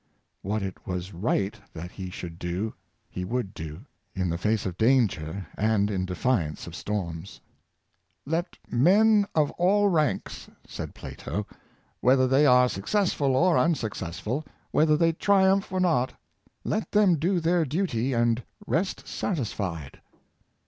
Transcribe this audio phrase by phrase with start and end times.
[0.41, 2.73] What it was right that he should do,
[3.07, 3.85] he would do,
[4.15, 7.39] in the face of danger and in defiance of storms."
[8.35, 11.45] Let men of all ranks," said Plato,"
[12.01, 16.13] whether they are successful or unsuccessful, whether they triumph or not—
[16.73, 20.01] let them do their duty, and rest satisfied."